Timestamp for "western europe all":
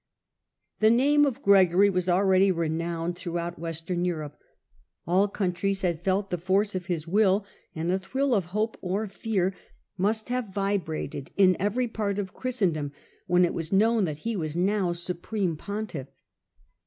3.59-5.27